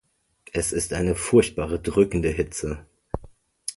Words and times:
Es 0.51 0.71
ist 0.71 0.93
eine 0.93 1.13
furchtbare 1.13 1.79
drückende 1.79 2.29
Hitze. 2.29 2.87